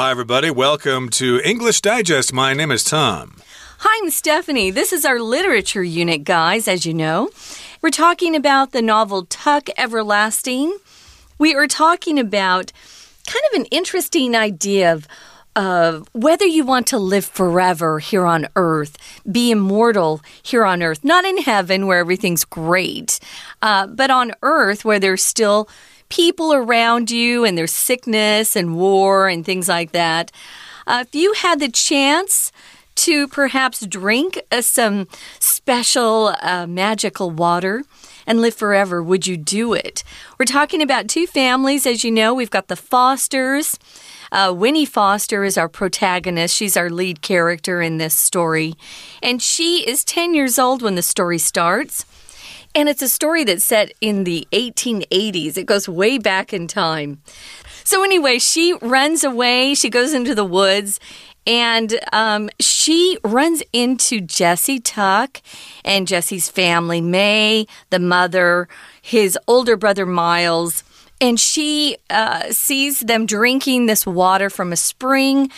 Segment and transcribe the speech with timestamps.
[0.00, 0.48] Hi, everybody.
[0.48, 2.32] Welcome to English Digest.
[2.32, 3.34] My name is Tom.
[3.78, 4.70] Hi, I'm Stephanie.
[4.70, 7.30] This is our literature unit, guys, as you know.
[7.82, 10.78] We're talking about the novel Tuck Everlasting.
[11.36, 12.70] We are talking about
[13.26, 15.08] kind of an interesting idea of
[15.56, 18.96] uh, whether you want to live forever here on earth,
[19.28, 23.18] be immortal here on earth, not in heaven where everything's great,
[23.62, 25.68] uh, but on earth where there's still
[26.08, 30.32] people around you and their sickness and war and things like that.
[30.86, 32.50] Uh, if you had the chance,
[32.98, 35.06] to perhaps drink uh, some
[35.38, 37.84] special uh, magical water
[38.26, 40.02] and live forever, would you do it?
[40.36, 41.86] We're talking about two families.
[41.86, 43.78] As you know, we've got the Fosters.
[44.32, 46.56] Uh, Winnie Foster is our protagonist.
[46.56, 48.74] She's our lead character in this story.
[49.22, 52.04] And she is 10 years old when the story starts.
[52.78, 55.56] And it's a story that's set in the 1880s.
[55.56, 57.20] It goes way back in time.
[57.82, 59.74] So, anyway, she runs away.
[59.74, 61.00] She goes into the woods
[61.44, 65.42] and um, she runs into Jesse Tuck
[65.84, 68.68] and Jesse's family, May, the mother,
[69.02, 70.84] his older brother, Miles
[71.20, 75.50] and she uh, sees them drinking this water from a spring.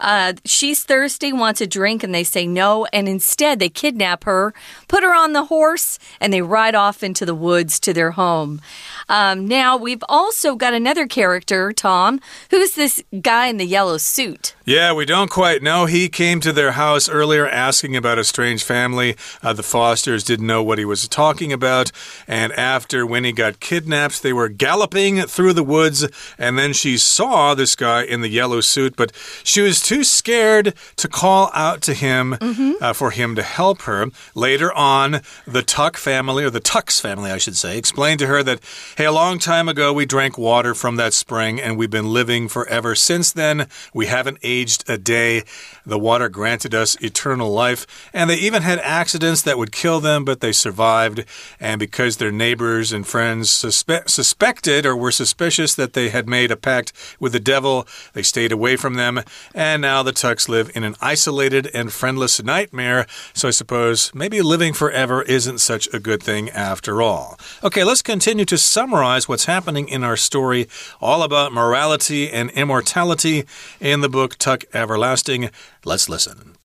[0.00, 2.86] Uh, she's thirsty, wants a drink, and they say no.
[2.92, 4.54] And instead, they kidnap her,
[4.88, 8.60] put her on the horse, and they ride off into the woods to their home.
[9.08, 12.20] Um, now, we've also got another character, Tom.
[12.50, 14.54] Who's this guy in the yellow suit?
[14.64, 15.86] Yeah, we don't quite know.
[15.86, 19.16] He came to their house earlier asking about a strange family.
[19.40, 21.92] Uh, the Fosters didn't know what he was talking about.
[22.26, 26.08] And after Winnie got kidnapped, they were galloping through the woods.
[26.36, 29.12] And then she saw this guy in the yellow suit, but
[29.44, 32.72] she was too scared to call out to him mm -hmm.
[32.80, 34.10] uh, for him to help her.
[34.34, 35.20] Later on,
[35.52, 38.58] the Tuck family, or the Tucks family, I should say, explained to her that,
[38.96, 42.48] hey, a long time ago we drank water from that spring and we've been living
[42.48, 43.66] forever since then.
[43.94, 45.42] We haven't aged a day.
[45.86, 47.86] The water granted us eternal life.
[48.12, 51.18] And they even had accidents that would kill them, but they survived.
[51.60, 56.50] And because their neighbors and friends suspe suspected or were suspicious that they had made
[56.52, 59.22] a pact with the devil, they stayed away from them.
[59.54, 63.06] And now the Tucks live in an isolated and friendless nightmare.
[63.34, 67.38] So I suppose maybe living forever isn't such a good thing after all.
[67.62, 70.68] Okay, let's continue to summarize what's happening in our story,
[71.00, 73.44] all about morality and immortality
[73.80, 75.50] in the book Tuck Everlasting.
[75.84, 76.56] Let's listen.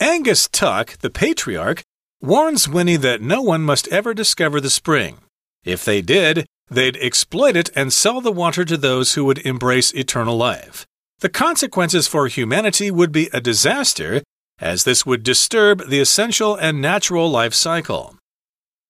[0.00, 1.82] Angus Tuck, the patriarch,
[2.20, 5.18] warns Winnie that no one must ever discover the spring.
[5.64, 9.92] If they did, they'd exploit it and sell the water to those who would embrace
[9.92, 10.86] eternal life.
[11.20, 14.22] The consequences for humanity would be a disaster,
[14.60, 18.16] as this would disturb the essential and natural life cycle.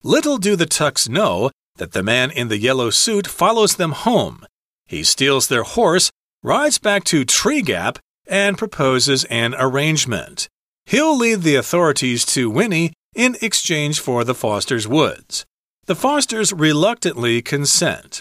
[0.03, 4.45] Little do the Tucks know that the man in the yellow suit follows them home.
[4.87, 6.10] He steals their horse
[6.43, 10.49] rides back to Tree Gap and proposes an arrangement.
[10.87, 15.45] He'll lead the authorities to Winnie in exchange for the Foster's woods.
[15.88, 18.21] The Fosters reluctantly consent.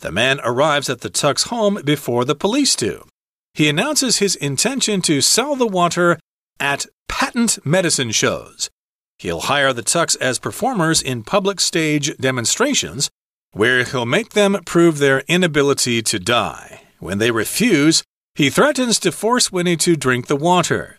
[0.00, 3.06] The man arrives at the Tuck's home before the police do.
[3.54, 6.18] He announces his intention to sell the water
[6.60, 8.68] at patent medicine shows.
[9.16, 13.08] He'll hire the Tucks as performers in public stage demonstrations,
[13.52, 16.82] where he'll make them prove their inability to die.
[16.98, 18.02] When they refuse,
[18.34, 20.98] he threatens to force Winnie to drink the water.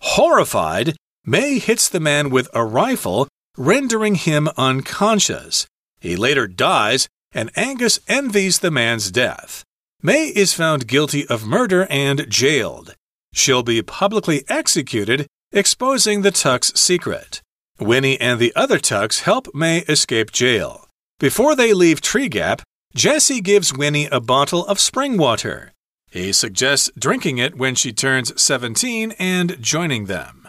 [0.00, 3.28] Horrified, May hits the man with a rifle,
[3.60, 5.66] rendering him unconscious.
[6.00, 9.64] He later dies, and Angus envies the man's death.
[10.02, 12.94] May is found guilty of murder and jailed.
[13.34, 17.42] She'll be publicly executed, exposing the Tuck's secret.
[17.78, 20.88] Winnie and the other Tucks help May escape jail.
[21.18, 22.62] Before they leave Tree Gap,
[22.94, 25.72] Jesse gives Winnie a bottle of spring water.
[26.10, 30.48] He suggests drinking it when she turns 17 and joining them.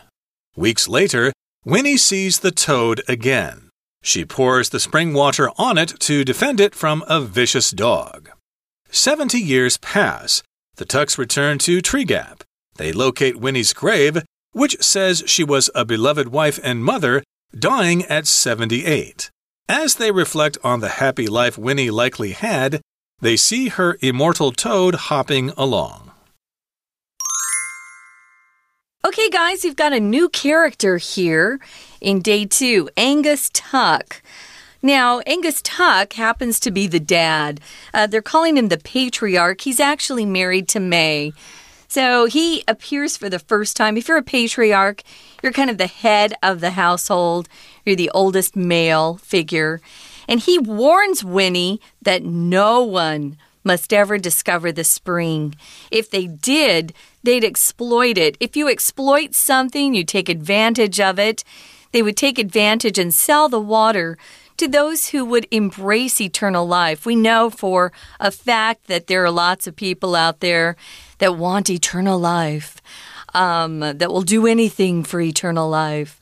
[0.55, 1.33] Weeks later,
[1.63, 3.69] Winnie sees the toad again.
[4.01, 8.31] She pours the spring water on it to defend it from a vicious dog.
[8.89, 10.41] Seventy years pass.
[10.77, 12.43] The Tucks return to Tree Gap.
[12.77, 17.21] They locate Winnie's grave, which says she was a beloved wife and mother,
[17.55, 19.29] dying at 78.
[19.69, 22.81] As they reflect on the happy life Winnie likely had,
[23.19, 26.10] they see her immortal toad hopping along.
[29.21, 31.59] Okay, guys, we've got a new character here
[32.01, 34.19] in day two Angus Tuck.
[34.81, 37.61] Now, Angus Tuck happens to be the dad.
[37.93, 39.61] Uh, they're calling him the patriarch.
[39.61, 41.33] He's actually married to May.
[41.87, 43.95] So he appears for the first time.
[43.95, 45.03] If you're a patriarch,
[45.43, 47.47] you're kind of the head of the household,
[47.85, 49.81] you're the oldest male figure.
[50.27, 55.53] And he warns Winnie that no one must ever discover the spring.
[55.91, 58.37] If they did, they'd exploit it.
[58.39, 61.43] If you exploit something, you take advantage of it.
[61.91, 64.17] They would take advantage and sell the water
[64.57, 67.05] to those who would embrace eternal life.
[67.05, 70.75] We know for a fact that there are lots of people out there
[71.17, 72.81] that want eternal life,
[73.33, 76.19] um, that will do anything for eternal life.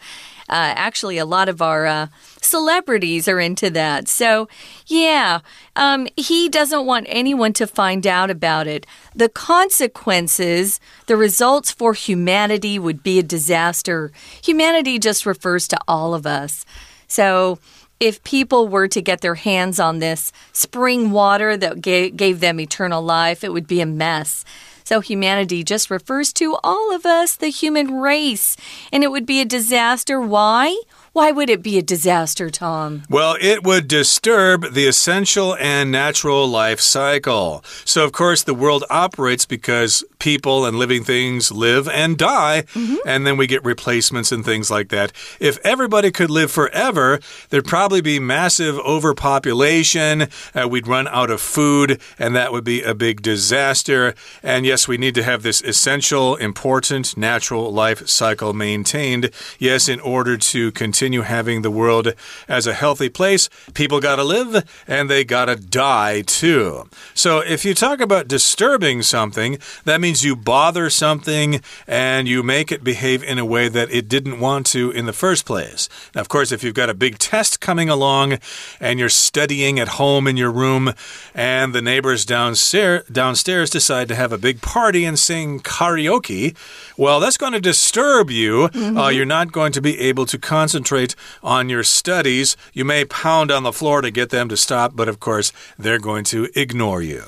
[0.49, 2.07] Uh, actually, a lot of our uh,
[2.41, 4.07] celebrities are into that.
[4.07, 4.47] So,
[4.87, 5.39] yeah,
[5.75, 8.85] um, he doesn't want anyone to find out about it.
[9.15, 14.11] The consequences, the results for humanity would be a disaster.
[14.43, 16.65] Humanity just refers to all of us.
[17.07, 17.59] So,
[17.99, 22.59] if people were to get their hands on this spring water that gave, gave them
[22.59, 24.45] eternal life, it would be a mess.
[24.89, 28.57] So humanity just refers to all of us, the human race.
[28.91, 30.19] And it would be a disaster.
[30.19, 30.81] Why?
[31.11, 33.03] Why would it be a disaster, Tom?
[33.09, 37.63] Well, it would disturb the essential and natural life cycle.
[37.83, 42.87] So, of course, the world operates because people and living things live and die, mm
[42.87, 42.97] -hmm.
[43.05, 45.11] and then we get replacements and things like that.
[45.39, 47.19] If everybody could live forever,
[47.49, 50.21] there'd probably be massive overpopulation.
[50.53, 54.13] Uh, we'd run out of food, and that would be a big disaster.
[54.43, 59.29] And yes, we need to have this essential, important, natural life cycle maintained.
[59.57, 62.13] Yes, in order to continue continue having the world
[62.49, 66.89] as a healthy place, people got to live and they got to die too.
[67.13, 72.69] So if you talk about disturbing something, that means you bother something and you make
[72.69, 75.87] it behave in a way that it didn't want to in the first place.
[76.13, 78.39] Now, of course, if you've got a big test coming along
[78.81, 80.93] and you're studying at home in your room
[81.33, 86.57] and the neighbors downstairs downstairs decide to have a big party and sing karaoke,
[86.97, 88.69] well, that's going to disturb you.
[88.73, 88.97] Mm -hmm.
[88.97, 92.57] uh, you're not going to be able to concentrate concentrate on your studies.
[92.73, 95.99] You may pound on the floor to get them to stop, but of course, they're
[95.99, 97.23] going to ignore you.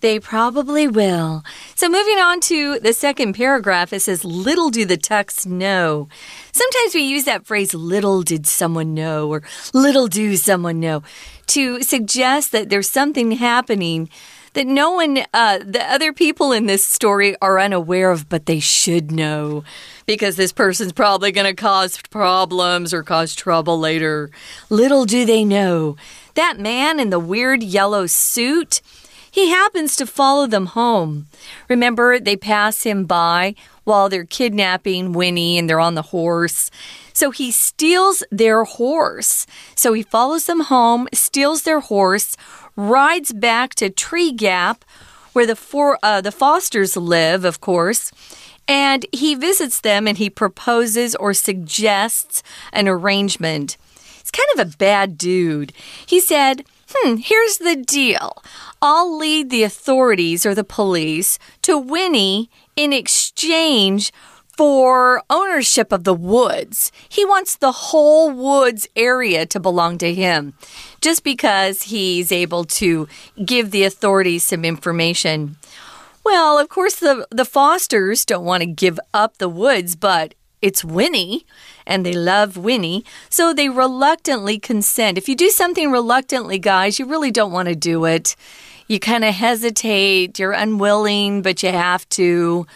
[0.00, 1.42] They probably will.
[1.74, 6.08] So, moving on to the second paragraph, it says, Little do the Tucks know.
[6.52, 9.42] Sometimes we use that phrase, little did someone know, or
[9.72, 11.02] little do someone know,
[11.46, 14.10] to suggest that there's something happening
[14.56, 18.58] that no one, uh, the other people in this story are unaware of, but they
[18.58, 19.64] should know
[20.06, 24.30] because this person's probably going to cause problems or cause trouble later.
[24.70, 25.96] Little do they know
[26.36, 28.80] that man in the weird yellow suit.
[29.30, 31.26] He happens to follow them home.
[31.68, 33.54] Remember, they pass him by
[33.84, 36.70] while they're kidnapping Winnie and they're on the horse.
[37.12, 39.46] So he steals their horse.
[39.74, 42.38] So he follows them home, steals their horse,
[42.76, 44.84] rides back to Tree Gap,
[45.32, 48.12] where the four uh, the Fosters live, of course.
[48.68, 52.42] And he visits them and he proposes or suggests
[52.72, 53.76] an arrangement.
[54.18, 55.72] He's kind of a bad dude.
[56.04, 58.42] He said, Hmm, here's the deal.
[58.80, 64.12] I'll lead the authorities or the police to Winnie in exchange
[64.56, 66.90] for ownership of the woods.
[67.08, 70.54] He wants the whole woods area to belong to him
[71.00, 73.06] just because he's able to
[73.44, 75.56] give the authorities some information.
[76.24, 80.84] Well, of course, the, the Fosters don't want to give up the woods, but it's
[80.84, 81.46] Winnie
[81.86, 85.18] and they love Winnie, so they reluctantly consent.
[85.18, 88.34] If you do something reluctantly, guys, you really don't want to do it.
[88.88, 92.66] You kind of hesitate, you're unwilling, but you have to.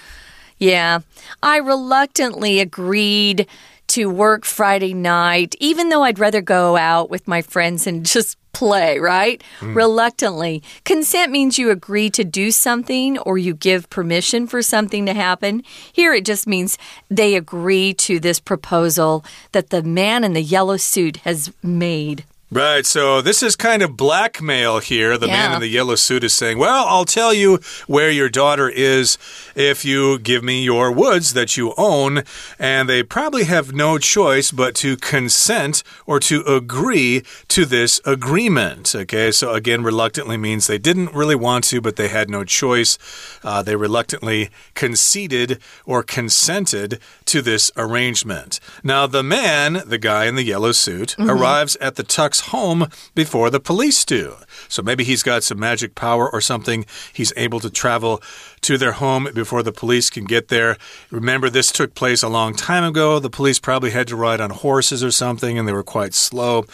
[0.61, 1.01] Yeah,
[1.43, 3.49] I reluctantly agreed
[3.89, 8.37] to work Friday night, even though I'd rather go out with my friends and just
[8.53, 9.43] play, right?
[9.61, 9.75] Mm.
[9.75, 10.63] Reluctantly.
[10.85, 15.63] Consent means you agree to do something or you give permission for something to happen.
[15.93, 16.77] Here it just means
[17.09, 22.25] they agree to this proposal that the man in the yellow suit has made.
[22.53, 25.17] Right, so this is kind of blackmail here.
[25.17, 25.35] The yeah.
[25.35, 29.19] man in the yellow suit is saying, Well, I'll tell you where your daughter is
[29.55, 32.25] if you give me your woods that you own.
[32.59, 38.97] And they probably have no choice but to consent or to agree to this agreement.
[38.97, 42.99] Okay, so again, reluctantly means they didn't really want to, but they had no choice.
[43.45, 48.59] Uh, they reluctantly conceded or consented to this arrangement.
[48.83, 51.31] Now, the man, the guy in the yellow suit, mm -hmm.
[51.31, 54.37] arrives at the Tucks home before the police do.
[54.69, 56.87] So maybe he's got some magic power or something.
[57.13, 58.23] He's able to travel
[58.63, 60.77] to their home before the police can get there.
[61.11, 63.19] Remember, this took place a long time ago.
[63.19, 66.65] The police probably had to ride on horses or something, and they were quite slow.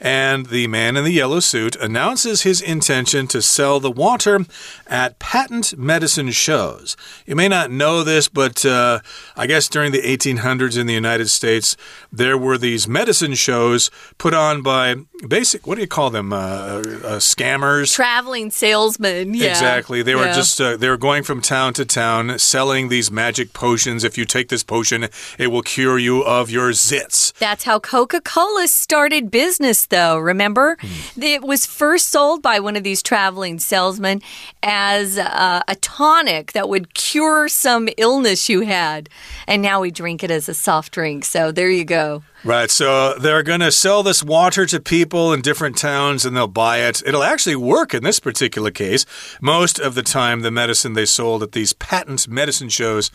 [0.00, 4.46] And the man in the yellow suit announces his intention to sell the water
[4.86, 6.96] at patent medicine shows.
[7.26, 9.00] You may not know this, but uh,
[9.36, 11.76] I guess during the 1800s in the United States,
[12.12, 14.96] there were these medicine shows put on by
[15.28, 16.32] basic, what do you call them?
[16.32, 17.92] Uh, uh, scammers.
[17.94, 19.34] Traveling salesmen.
[19.34, 19.50] Yeah.
[19.50, 20.02] Exactly.
[20.02, 20.32] They were Yeah.
[20.34, 24.04] just uh, they were going from town to town selling these magic potions.
[24.04, 27.32] If you take this potion, it will cure you of your zits.
[27.38, 30.18] That's how Coca Cola started business, though.
[30.18, 30.76] Remember?
[31.20, 34.22] It was first sold by one of these traveling salesmen
[34.62, 39.08] as uh, a tonic that would cure some illness you had.
[39.46, 41.24] And now we drink it as a soft drink.
[41.24, 42.22] So there you go.
[42.44, 46.46] Right, so they're going to sell this water to people in different towns and they'll
[46.46, 47.02] buy it.
[47.06, 49.06] It'll actually work in this particular case.
[49.40, 53.10] Most of the time, the medicine they sold at these patent medicine shows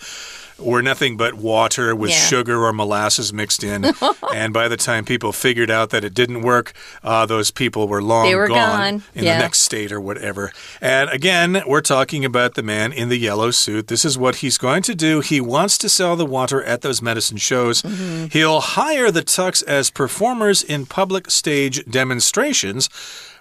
[0.59, 2.17] were nothing but water with Yeah.
[2.17, 3.93] sugar or molasses mixed in.
[4.35, 6.73] and by the time people figured out that it didn't work,
[7.03, 9.03] uh, those people were long were gone.
[9.15, 9.33] in Yeah.
[9.37, 10.51] the next state or whatever.
[10.81, 13.87] And again, we're talking about the man in the yellow suit.
[13.87, 15.21] This is what he's going to do.
[15.21, 17.81] He wants to sell the water at those medicine shows.
[17.81, 18.25] Mm-hmm.
[18.31, 22.89] He'll hire the Tucks as performers in public stage demonstrations.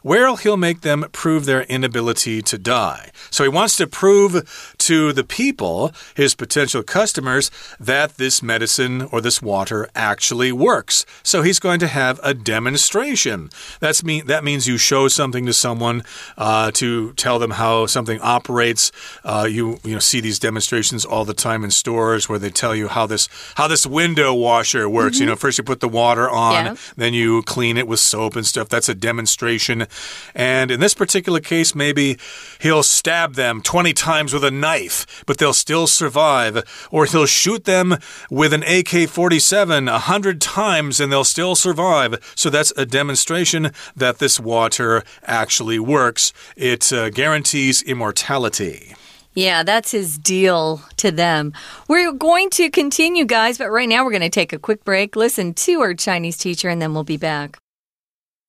[0.02, 3.10] Where he'll make them prove their inability to die.
[3.30, 7.50] So he wants to prove to the people, his potential customers,
[7.80, 11.04] that this medicine or this water actually works.
[11.22, 13.50] So he's going to have a demonstration.
[13.80, 16.04] That's mean that means you show something to someone
[16.36, 18.92] uh, to tell them how something operates.
[19.24, 22.74] Uh, you you know see these demonstrations all the time in stores where they tell
[22.74, 25.18] you how this how this window washer works.
[25.18, 26.74] You know, first you put the water on, Yeah.
[26.96, 28.68] then you clean it with soap and stuff.
[28.68, 29.87] That's a demonstration.
[30.34, 32.18] And in this particular case, maybe
[32.60, 36.88] he'll stab them 20 times with a knife, but they'll still survive.
[36.90, 37.96] Or he'll shoot them
[38.30, 42.32] with an AK 47 a hundred times and they'll still survive.
[42.34, 46.32] So that's a demonstration that this water actually works.
[46.56, 48.94] It uh, guarantees immortality.
[49.34, 51.52] Yeah, that's his deal to them.
[51.86, 55.14] We're going to continue, guys, but right now we're going to take a quick break,
[55.14, 57.58] listen to our Chinese teacher, and then we'll be back.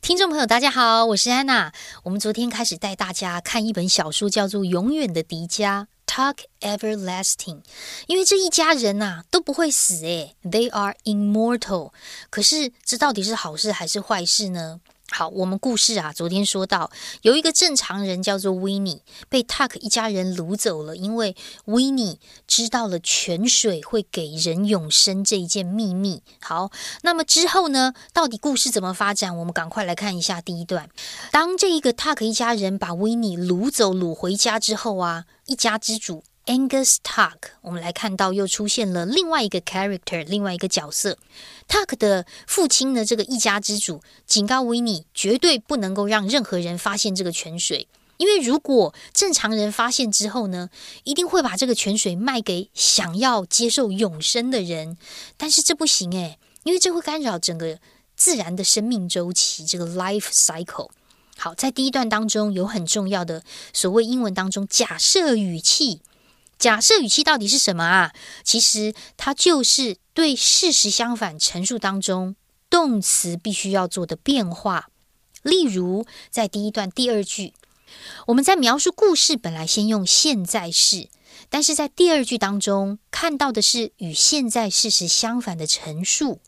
[0.01, 1.71] 听众朋友，大家好，我是安娜。
[2.03, 7.61] 我们昨天开始带大家看一本小说，叫做《永远的迪迦》（Talk Everlasting）。
[8.07, 11.91] 因为这一家人呐、都不会死，诶 t h e y are immortal。
[12.31, 14.79] 可是这到底是好事还是坏事呢？
[15.11, 16.91] 好，我们故事啊，昨天说到
[17.23, 21.35] 有一个正常人叫做维尼，被 Tuck 一家人掳走了，因为
[21.65, 26.21] 维尼知道了泉水会给人永生这一件秘密。
[26.41, 29.35] 好，那么之后呢，到底故事怎么发展？
[29.35, 30.89] 我们赶快来看一下第一段。
[31.31, 41.17] 当这一个 Tuck 一家人把维尼掳走、掳回家之后啊，一家之主 Angus Tuck，我们来看到又出现了另外一个 character，另外一个角色。
[41.67, 50.69] Tuck 的父亲呢，这个一家之主警告维尼，绝对不能够让任何人发现这个泉水，因为如果正常人发现之后呢，
[51.03, 54.97] 一定会把这个泉水卖给想要接受永生的人。
[55.37, 57.77] 但是这不行诶，因为这会干扰整个
[58.15, 60.89] 自然的生命周期，这个 life cycle。
[61.37, 66.01] 好，在第一段当中有很重要的所谓英文当中假设语气。
[66.59, 68.13] 假设语气到底是什么啊？
[68.43, 72.35] 其实它就是对事实相反陈述当中
[72.69, 74.89] 动词必须要做的变化。
[75.41, 77.53] 例如，在第一段第二句，
[78.27, 81.07] 我们在描述故事本来先用现在式，
[81.49, 86.41] 但是在第二句当中看到的是与现在事实相反的陈述。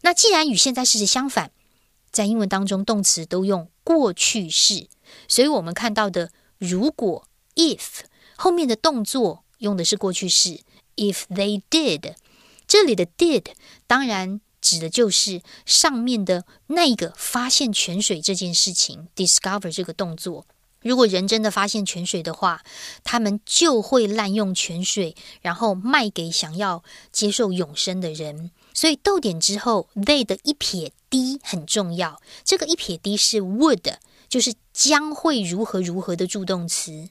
[0.00, 1.52] 那既然与现在事实相反，
[2.10, 4.88] 在英文当中动词都用过去式，
[5.28, 8.00] 所以我们看到的如果 if
[8.36, 10.60] 后面的动作用的是过去式
[10.96, 12.14] ，if they did。
[12.66, 13.46] 这里的 did
[13.86, 20.46] 当然指的就是上面的那个发现泉水这件事情，discover 这个动作。
[20.80, 22.62] 如果人真的发现泉水的话，
[23.04, 28.50] 他们就会滥用泉水，然后卖给想要接受永生的人。
[28.74, 32.20] 所以逗点之后，they 的一撇 d 很重要。
[32.42, 33.96] 这个一撇 d 是 would，
[34.28, 37.10] 就是将会如何如何的助动词。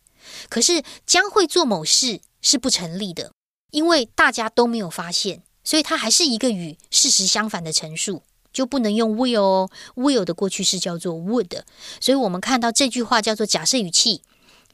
[0.50, 3.32] 可是将会做某事是不成立的，
[3.72, 9.70] 因为大家都没有发现，所以它还是一个与事实相反的陈述，就不能用 will 哦。
[9.96, 11.62] will 的过去式叫做 would，
[12.00, 14.24] 所以我们看到这句话叫做假设语气，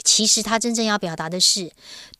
[0.04, 1.72] 其实它真正要表达的是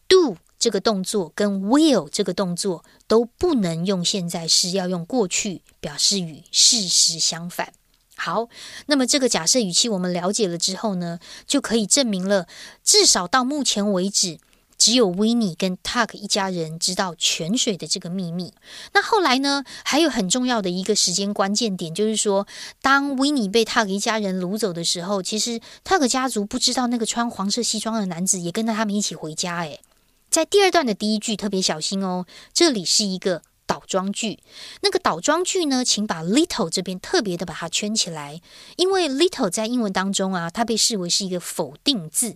[0.08, 7.74] do 这个动作跟 will 这个动作都不能用现在式，要用过去表示与事实相反。
[8.16, 8.50] 好，
[8.88, 12.48] 那么这个假设语气我们了解了之后呢，就可以证明了，
[12.84, 14.40] 至少到目前为止，
[14.78, 18.54] 只有维尼跟 Tuck 一家人知道泉水的这个秘密。
[18.94, 22.48] 那后来呢，还有很重要的一个时间关键点，就是说，
[22.82, 29.60] 当维尼被 Tuck 一家人掳走的时候，其实 Tuck 家族不知道那个穿黄色西装的男子也跟着他们一起回家。
[29.62, 29.82] 诶，
[30.30, 34.40] 在第二段的第一句特别小心哦，这里是一个倒装句。
[34.82, 38.42] 那个倒装句呢，请把 little 这边特别的把它圈起来，
[38.76, 42.36] 因为 little 在英文当中啊，它被视为是一个否定字。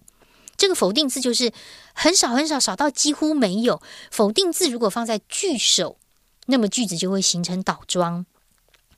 [0.57, 1.51] 这个否定字就是
[1.93, 3.81] 很少很少，少到几乎没有。
[4.10, 5.98] 否定字如果放在句首，
[6.48, 8.25] 那么句子就会形成倒装。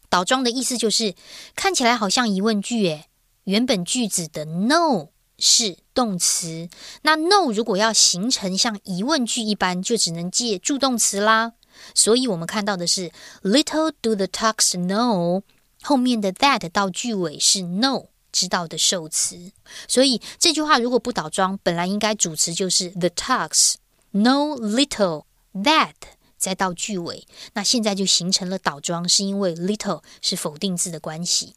[0.10, 1.16] 倒装的意思就是
[1.56, 3.06] 看起来好像疑问句，诶，
[3.46, 5.08] 原本句子的 no
[5.40, 6.70] 是动词，
[7.02, 11.54] 那 no 如果要形成像疑问句一般，就只能借助动词啦。
[11.96, 15.42] 所以我们看到的是 little do the ducks know，
[15.82, 18.06] 后面的 that 到句尾是 no。
[18.34, 19.54] 知道的受词，
[19.88, 23.76] 所以这句话如果不倒装，本来应该主词就是 the talks。
[24.12, 25.24] No little
[25.54, 25.94] that，
[26.38, 31.56] 再到句尾，那现在就形成了倒装，是因为 little 是否定字的关系。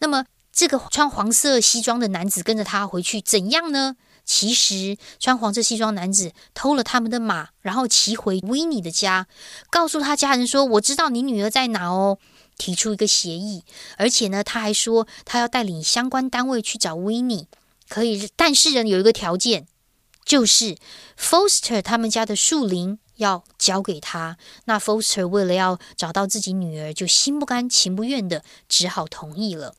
[0.00, 3.96] 那么这个穿黄色西装的男子跟着他回去怎样呢？
[4.24, 9.28] 其实穿黄色西装男子偷了他们的马，然后骑回维尼的家，
[9.70, 12.18] 告诉他家人说：“我知道你女儿在哪哦。”
[12.58, 13.64] 提出一个协议，
[13.96, 17.48] 而且呢，他还说他要带领相关单位去找维尼，
[17.88, 19.66] 可以，但是呢，有一个条件，
[20.24, 20.76] 就是
[21.18, 24.36] Foster 他们家的树林要交给他。
[24.64, 29.74] 那 Foster 为了要找到自己女儿，就心不甘情不愿的，只好同意了。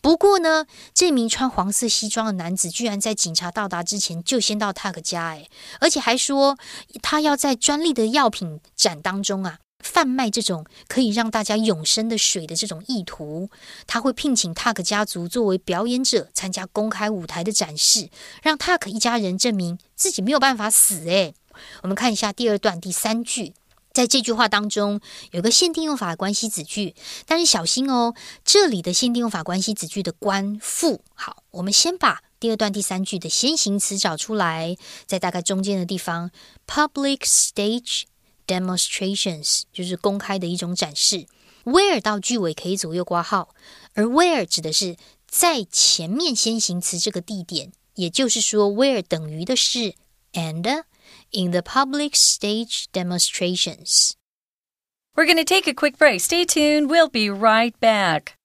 [0.00, 5.50] 不过呢，这名穿黄色西装的男子居然在警察到达之前就先到 Tuck 家，诶，
[5.80, 6.56] 而且还说
[7.02, 9.58] 他要在专利的药品展当中啊。
[9.82, 13.50] 贩卖这种可以让大家永生的水的这种意图，
[13.86, 18.08] 他会聘请 Tuck 家族作为表演者参加公开舞台的展示，
[18.42, 21.04] 让 Tuck 一家人证明自己没有办法死。
[21.08, 21.34] 诶，
[21.82, 23.54] 我们看一下第二段第三句，
[23.92, 25.00] 在这句话当中
[25.32, 26.94] 有个限定用法关系子句，
[27.26, 31.02] 但是小心哦，这里的限定用法关系子句的官复。
[31.14, 36.30] 好，我们先把第二段第三句的先行词找出来，在大概中间的地方
[36.66, 38.04] ，public stage。
[38.45, 41.25] Demonstrations 就是公开的一种展示。
[41.63, 43.53] Where 到句尾可以左右挂号，
[43.93, 44.95] 而 Where 指的是
[45.27, 49.95] 在前面先行词这个地点，也就是说，Where 等于的是
[50.31, 50.83] and
[51.31, 56.21] in the public stage demonstrations。We're going to take a quick break.
[56.21, 56.87] Stay tuned.
[56.87, 58.35] We'll be right back.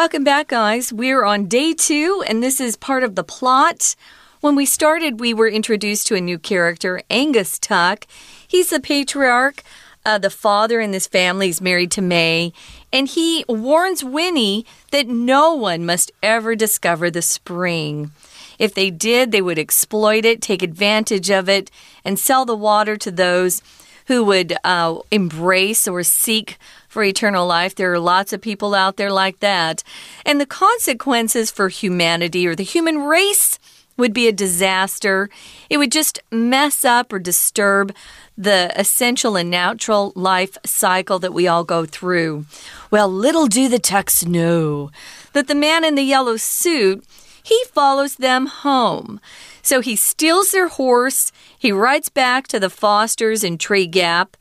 [0.00, 0.94] Welcome back, guys.
[0.94, 3.94] We're on day two, and this is part of the plot.
[4.40, 8.06] When we started, we were introduced to a new character, Angus Tuck.
[8.48, 9.62] He's the patriarch,
[10.06, 11.50] uh, the father in this family.
[11.50, 12.54] is married to May,
[12.90, 18.10] and he warns Winnie that no one must ever discover the spring.
[18.58, 21.70] If they did, they would exploit it, take advantage of it,
[22.06, 23.60] and sell the water to those
[24.06, 26.56] who would uh, embrace or seek
[26.90, 27.74] for eternal life.
[27.74, 29.82] There are lots of people out there like that.
[30.26, 33.58] And the consequences for humanity or the human race
[33.96, 35.30] would be a disaster.
[35.70, 37.94] It would just mess up or disturb
[38.36, 42.46] the essential and natural life cycle that we all go through.
[42.90, 44.90] Well, little do the Tucks know
[45.32, 47.04] that the man in the yellow suit
[47.42, 49.20] he follows them home.
[49.62, 54.36] So he steals their horse, he rides back to the Fosters in Tree Gap,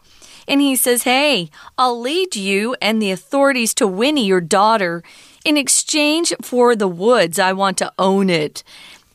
[0.49, 5.03] and he says, Hey, I'll lead you and the authorities to Winnie, your daughter.
[5.45, 8.63] In exchange for the woods, I want to own it.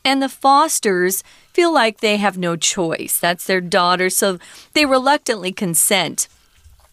[0.03, 3.19] And the Fosters feel like they have no choice.
[3.19, 4.39] That's their daughter, so
[4.73, 6.27] they reluctantly consent.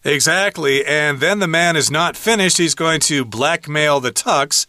[0.05, 0.85] Exactly.
[0.85, 2.57] And then the man is not finished.
[2.57, 4.67] He's going to blackmail the Tucks.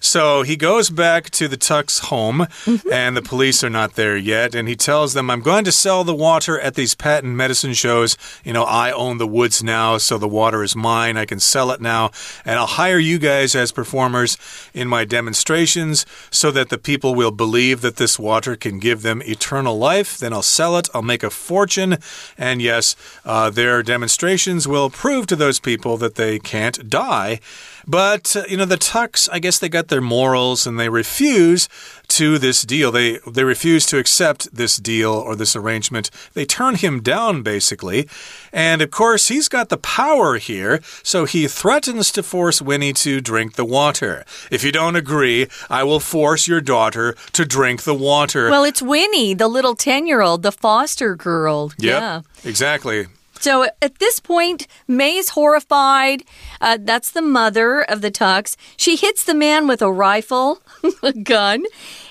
[0.00, 2.92] So he goes back to the Tucks' home, mm -hmm.
[2.92, 4.54] and the police are not there yet.
[4.54, 8.16] And he tells them, I'm going to sell the water at these patent medicine shows.
[8.44, 11.22] You know, I own the woods now, so the water is mine.
[11.22, 12.10] I can sell it now.
[12.44, 14.36] And I'll hire you guys as performers
[14.72, 19.22] in my demonstrations so that the people will believe that this water can give them
[19.22, 20.16] eternal life.
[20.18, 21.98] Then I'll sell it, I'll make a fortune.
[22.36, 27.40] And yes, uh, their demonstrations will prove to those people that they can't die.
[27.86, 31.68] But, uh, you know, the Tucks, I guess they got their morals and they refuse
[32.08, 32.90] to this deal.
[32.90, 36.10] They, they refuse to accept this deal or this arrangement.
[36.32, 38.08] They turn him down, basically.
[38.50, 43.20] And of course, he's got the power here, so he threatens to force Winnie to
[43.20, 44.24] drink the water.
[44.50, 48.48] If you don't agree, I will force your daughter to drink the water.
[48.48, 51.72] Well, it's Winnie, the little 10 year old, the foster girl.
[51.78, 52.20] Yep, yeah.
[52.48, 53.06] Exactly.
[53.42, 56.22] So at this point, May's horrified.
[56.60, 58.56] Uh, that's the mother of the Tucks.
[58.76, 60.62] She hits the man with a rifle,
[61.02, 61.64] a gun,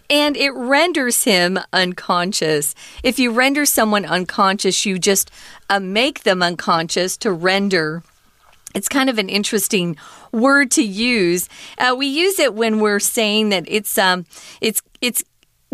[0.10, 2.76] and it renders him unconscious.
[3.02, 5.32] If you render someone unconscious, you just
[5.70, 8.04] uh, make them unconscious to render.
[8.76, 9.96] It's kind of an interesting
[10.34, 11.48] word to use.
[11.78, 14.26] Uh, we use it when we're saying that it's um,
[14.60, 15.24] it's it's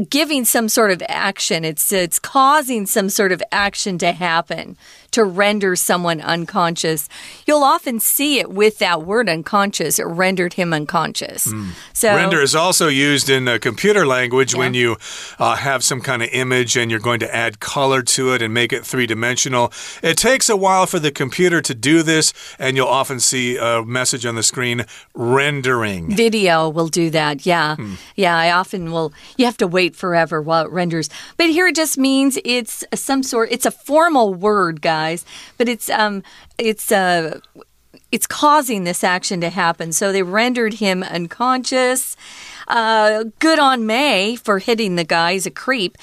[0.08, 1.66] giving some sort of action.
[1.66, 4.78] It's it's causing some sort of action to happen
[5.12, 7.08] to render someone unconscious.
[7.46, 10.00] You'll often see it with that word unconscious.
[10.00, 11.48] It rendered him unconscious.
[11.48, 11.72] Mm.
[11.94, 14.60] So render is also used in a computer language yeah.
[14.60, 14.98] when you
[15.40, 18.54] uh, have some kind of image and you're going to add color to it and
[18.54, 19.72] make it three dimensional.
[20.04, 23.84] It takes a while for the computer to do this, and you'll often see a
[23.84, 26.16] message on the screen rendering.
[26.16, 27.46] Video will do that.
[27.46, 27.96] Yeah, hmm.
[28.16, 28.38] yeah.
[28.38, 29.14] I often will.
[29.38, 33.24] You have to wait forever while it renders, but here it just means it's some
[33.24, 33.50] sort.
[33.52, 35.26] It's a formal word, guys guys,
[35.58, 36.24] but it's um
[36.58, 37.40] it's uh
[38.12, 39.92] it's causing this action to happen.
[39.92, 42.16] So they rendered him unconscious.
[42.68, 45.34] Uh, good on May for hitting the guy.
[45.34, 45.98] He's a creep.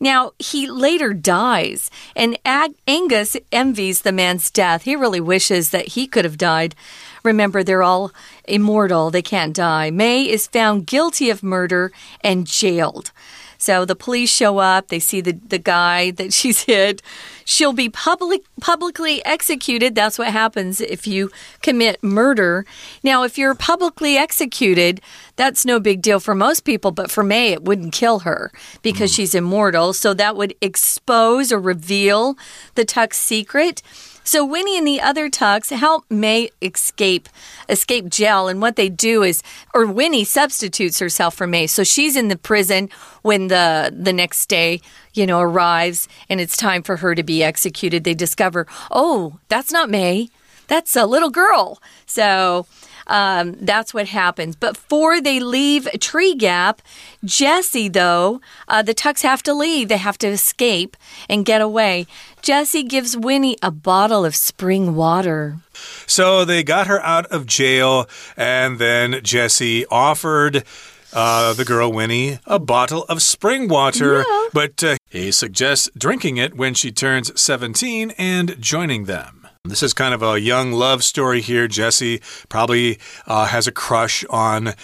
[0.00, 4.82] Now, he later dies, and Ag Angus envies the man's death.
[4.82, 6.76] He really wishes that he could have died.
[7.24, 8.12] Remember, they're all
[8.46, 9.90] immortal, they can't die.
[9.90, 11.90] May is found guilty of murder
[12.22, 13.10] and jailed.
[13.58, 17.02] So the police show up, they see the, the guy that she's hit.
[17.44, 19.94] She'll be public publicly executed.
[19.94, 21.30] That's what happens if you
[21.62, 22.64] commit murder.
[23.02, 25.00] Now, if you're publicly executed,
[25.36, 29.12] that's no big deal for most people, but for May, it wouldn't kill her because
[29.12, 29.16] mm.
[29.16, 29.92] she's immortal.
[29.92, 32.36] So that would expose or reveal
[32.74, 33.82] the Tuck's secret.
[34.28, 37.30] So Winnie and the other Tucks help May escape
[37.66, 42.14] escape jail, and what they do is, or Winnie substitutes herself for May, so she's
[42.14, 42.90] in the prison
[43.22, 44.82] when the the next day
[45.14, 48.04] you know arrives, and it's time for her to be executed.
[48.04, 50.28] They discover, oh, that's not May,
[50.66, 51.80] that's a little girl.
[52.04, 52.66] So
[53.08, 54.54] um, that's what happens.
[54.54, 56.82] Before they leave Tree Gap,
[57.24, 59.88] Jesse, though, uh, the Tucks have to leave.
[59.88, 60.96] They have to escape
[61.28, 62.06] and get away.
[62.48, 65.58] Jesse gives Winnie a bottle of spring water.
[66.06, 68.08] So they got her out of jail,
[68.38, 70.64] and then Jesse offered.
[71.10, 74.48] Uh, the girl Winnie a bottle of spring water, yeah.
[74.52, 79.37] but uh, he suggests drinking it when she turns 17 and joining them.
[79.64, 81.68] This is kind of a young love story here.
[81.68, 84.74] Jesse probably uh, has a crush on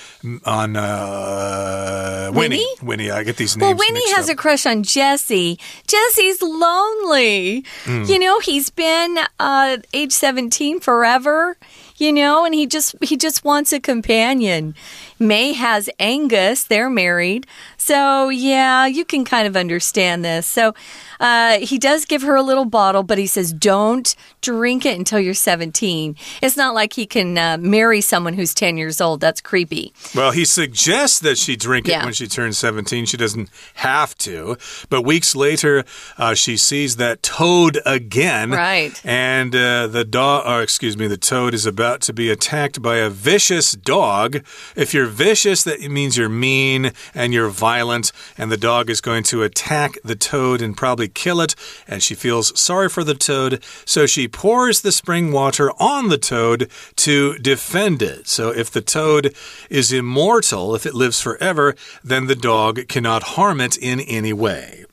[0.44, 2.56] on uh, Winnie.
[2.56, 2.66] Winnie.
[2.82, 3.10] Winnie.
[3.10, 3.62] I get these names.
[3.62, 4.34] Well, Winnie has up.
[4.34, 5.58] a crush on Jesse.
[5.86, 7.64] Jesse's lonely.
[7.84, 8.08] Mm.
[8.08, 11.56] You know, he's been uh, age seventeen forever.
[12.04, 14.74] You know, and he just he just wants a companion.
[15.18, 16.64] May has Angus.
[16.64, 17.46] They're married.
[17.78, 20.46] So, yeah, you can kind of understand this.
[20.46, 20.74] So,
[21.20, 25.20] uh, he does give her a little bottle, but he says, don't drink it until
[25.20, 26.16] you're 17.
[26.42, 29.20] It's not like he can uh, marry someone who's 10 years old.
[29.20, 29.92] That's creepy.
[30.14, 32.04] Well, he suggests that she drink it yeah.
[32.04, 33.06] when she turns 17.
[33.06, 34.56] She doesn't have to.
[34.88, 35.84] But weeks later,
[36.18, 38.50] uh, she sees that toad again.
[38.50, 39.00] Right.
[39.04, 42.96] And uh, the dog, or excuse me, the toad is about to be attacked by
[42.96, 44.42] a vicious dog.
[44.74, 48.10] If you're vicious, that means you're mean and you're violent.
[48.38, 51.54] And the dog is going to attack the toad and probably probably kill it,
[51.88, 56.18] and she feels sorry for the toad, so she pours the spring water on the
[56.18, 58.28] toad to defend it.
[58.28, 59.34] So if the toad
[59.68, 64.84] is immortal, if it lives forever, then the dog cannot harm it in any way.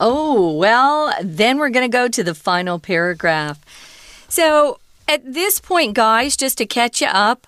[0.00, 3.60] Oh, well, then we're going to go to the final paragraph.
[4.28, 7.46] So at this point, guys, just to catch you up,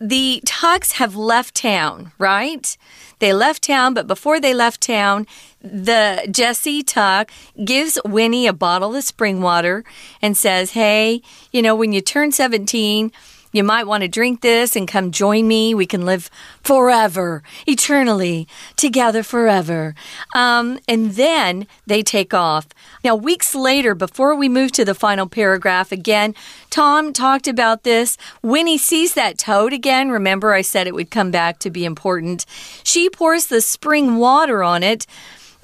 [0.00, 2.76] the Tucks have left town, right?
[3.20, 5.28] They left town, but before they left town,
[5.60, 7.30] the Jesse Tuck
[7.64, 9.84] gives Winnie a bottle of spring water
[10.20, 13.12] and says, Hey, you know, when you turn 17,
[13.52, 15.74] you might want to drink this and come join me.
[15.74, 16.30] We can live
[16.62, 19.94] forever, eternally, together forever.
[20.34, 22.68] Um, and then they take off.
[23.04, 26.34] Now, weeks later, before we move to the final paragraph, again,
[26.70, 28.16] Tom talked about this.
[28.42, 30.10] Winnie sees that toad again.
[30.10, 32.46] Remember, I said it would come back to be important.
[32.82, 35.06] She pours the spring water on it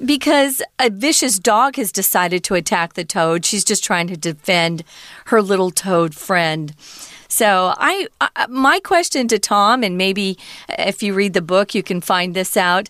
[0.05, 3.45] because a vicious dog has decided to attack the toad.
[3.45, 4.85] She's just trying to defend
[5.27, 6.75] her little toad friend.
[7.29, 10.39] So I, I, my question to Tom, and maybe
[10.71, 12.89] if you read the book, you can find this out.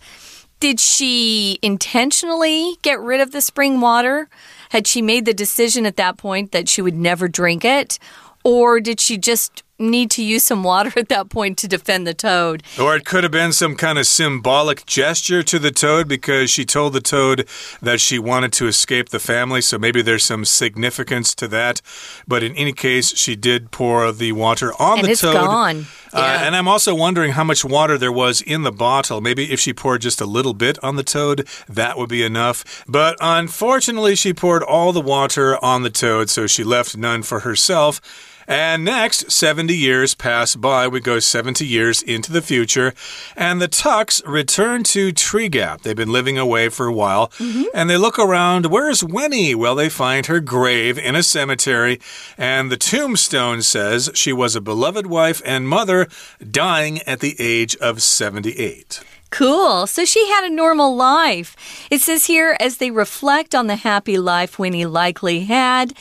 [0.60, 4.28] Did she intentionally get rid of the spring water?
[4.70, 7.98] Had she made the decision at that point that she would never drink it?
[8.44, 12.14] Or did she just need to use some water at that point to defend the
[12.14, 12.62] toad.
[12.80, 16.64] Or it could have been some kind of symbolic gesture to the toad because she
[16.64, 17.48] told the toad
[17.80, 19.60] that she wanted to escape the family.
[19.60, 21.80] So maybe there's some significance to that.
[22.26, 25.34] But in any case, she did pour the water on and the it's toad.
[25.34, 25.86] gone.
[26.12, 26.46] Uh, Yeah.
[26.46, 29.20] and I'm also wondering how much water there was in the bottle.
[29.20, 32.82] Maybe if she poured just a little bit on the toad, that would be enough.
[32.88, 37.40] But unfortunately, she poured all the water on the toad, so she left none for
[37.40, 38.00] herself.
[38.48, 40.88] And next, 70 years pass by.
[40.88, 42.94] We go 70 years into the future.
[43.36, 45.82] And the Tucks return to Tree Gap.
[45.82, 47.28] They've been living away for a while.
[47.38, 47.64] Mm-hmm.
[47.74, 48.66] And they look around.
[48.66, 49.54] Where's Winnie?
[49.54, 52.00] Well, they find her grave in a cemetery.
[52.38, 56.08] And the tombstone says she was a beloved wife and mother,
[56.50, 59.02] dying at the age of 78.
[59.30, 59.86] Cool.
[59.86, 61.54] So she had a normal life.
[61.90, 65.92] It says here, as they reflect on the happy life Winnie likely had,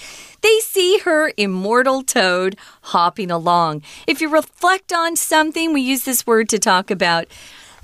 [0.41, 3.81] they see her immortal toad hopping along.
[4.05, 7.27] If you reflect on something, we use this word to talk about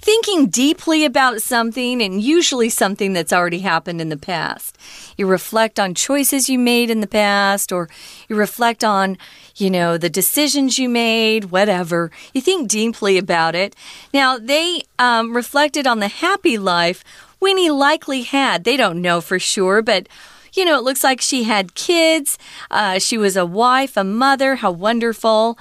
[0.03, 4.77] thinking deeply about something and usually something that's already happened in the past.
[5.15, 7.87] You reflect on choices you made in the past or
[8.27, 9.17] you reflect on,
[9.55, 12.11] you know, the decisions you made, whatever.
[12.33, 13.77] You think deeply about it.
[14.13, 17.01] Now, they um, reflected on the happy life
[17.39, 18.63] Winnie likely had.
[18.63, 20.07] They don't know for sure, but
[20.53, 22.37] you know, it looks like she had kids.
[22.69, 24.55] Uh, she was a wife, a mother.
[24.55, 25.57] How wonderful.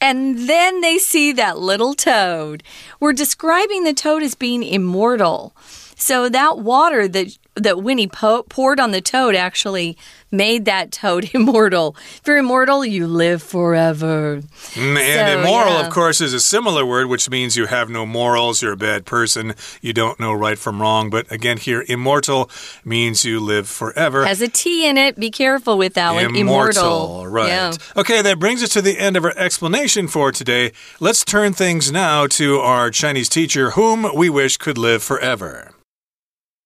[0.00, 2.62] And then they see that little toad.
[3.00, 5.54] We're describing the toad as being immortal.
[5.96, 9.96] So that water that that Winnie po poured on the toad actually
[10.32, 11.94] made that toad immortal.
[12.16, 14.42] If you're immortal, you live forever.
[14.72, 15.86] Mm, And So, immoral, yeah.
[15.86, 19.06] of course, is a similar word, which means you have no morals, you're a bad
[19.06, 21.10] person, you don't know right from wrong.
[21.10, 22.50] But again, here, immortal
[22.84, 24.24] means you live forever.
[24.26, 25.14] Has a T in it.
[25.16, 26.34] Be careful with that one.
[26.34, 27.26] Immortal.
[27.28, 27.48] Right.
[27.48, 27.72] Yeah.
[27.96, 30.72] Okay, that brings us to the end of our explanation for today.
[30.98, 35.73] Let's turn things now to our Chinese teacher, whom we wish could live forever.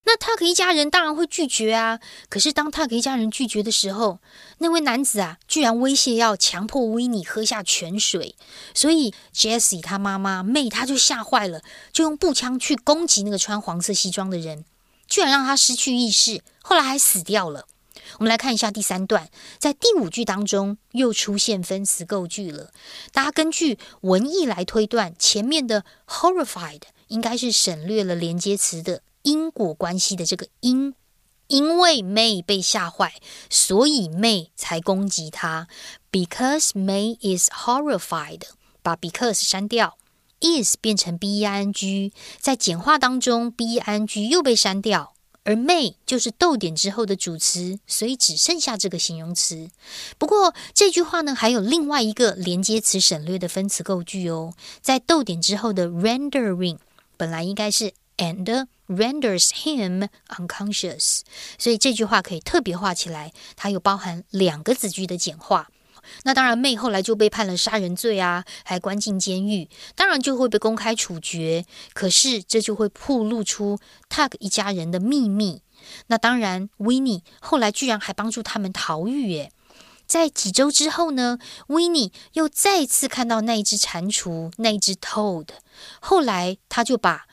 [0.09, 2.01] 那 Tuck 一家人当然会拒绝啊。
[2.31, 4.21] 可是当 Tuck 一家人拒绝的时候，
[4.57, 8.35] 那位男子啊，居然威胁要强迫维尼喝下泉水。
[8.73, 11.61] 所以 Jessie 他妈妈 May 她就吓坏了，
[11.92, 14.64] 就用步枪去攻击那个穿黄色西装的人，
[15.07, 17.66] 居然让他失去意识，后来还死掉了。
[18.16, 22.73] 我们来看一下第三段，在第五句当中又出现分词构句了。
[23.12, 30.95] 大家根据文意来推断，前面的 horrified 应该是省略了连接词的因果关系的这个因。
[31.49, 33.14] 因为 May 被吓坏，
[33.49, 35.67] 所以 May 才攻击他。
[36.12, 38.43] Because May is horrified，
[38.83, 39.97] 把 because 删掉
[40.41, 45.14] ，is 变成 b i n g，在简化当中 b i n g 又被删掉。
[45.45, 49.71] 而 May 就是逗点之后的主词，所以只剩下这个形容词。
[50.19, 56.77] 不过这句话呢，还有另外一个连接词省略的分词构句哦，在逗点之后的 rendering
[57.17, 61.21] 本来应该是 and renders him unconscious，
[61.59, 65.71] 所以这句话可以特别画起来，它有包含两个子句的简化。
[66.23, 71.67] 那当然，妹后来就被判了杀人罪啊，还关进监狱，当然就会被公开处决。
[71.93, 73.79] 可是这就会暴露出
[74.09, 75.63] Tug 一家人的秘密。
[76.07, 79.53] 那当然 w i n n i e 后来居然还帮助他们逃狱耶。
[80.07, 85.49] 在几周之后呢 w i n n i e 又再次看到那一只蟾蜍，那一只 Toad。
[86.01, 87.27] 后来他就把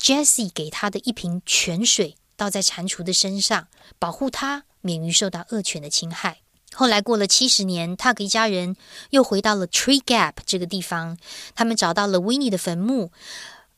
[0.00, 6.40] Jesse 给他的一瓶泉水倒在蟾蜍的身上，保护它免于受到恶犬的侵害。
[6.74, 8.76] 后来过了七十年，Tug 一家人
[9.10, 11.16] 又回到了 Tree Gap 这个地方，
[11.54, 13.10] 他们找到了 Winnie 的坟墓，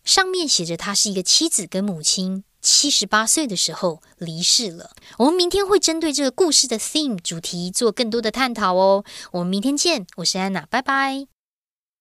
[0.02, 4.90] 上面写着他是一个妻子跟母亲，七十八岁的时候离世了。
[5.18, 9.04] 我们明天会针对这个故事的 theme 主题做更多的探讨哦。
[9.31, 11.38] 我们明天见，我是安娜，拜拜。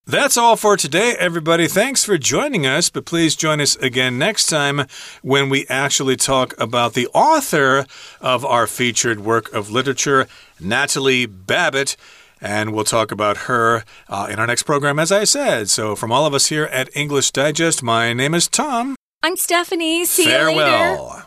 [0.10, 1.67] That's all for today, everybody.
[1.67, 4.86] Thanks for joining us, but please join us again next time
[5.22, 7.86] when we actually talk about the author
[8.22, 10.26] of our featured work of literature,
[10.62, 11.98] Natalie Babbitt.
[12.39, 15.70] And we'll talk about her uh, in our next program, as I said.
[15.70, 18.96] So, from all of us here at English Digest, my name is Tom.
[19.22, 20.06] I'm Stephanie.
[20.06, 20.54] See you later.
[20.54, 21.26] Farewell.